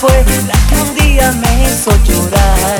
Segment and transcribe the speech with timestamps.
[0.00, 2.78] fue la que un día me hizo llorar.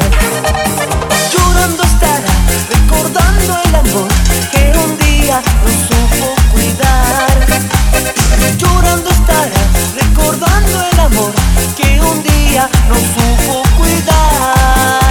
[1.32, 2.34] Llorando estará,
[2.68, 4.08] recordando el amor
[4.52, 7.46] que un día no supo cuidar.
[8.58, 9.62] Llorando estará,
[9.94, 11.32] recordando el amor
[11.74, 15.05] que un día no supo cuidar.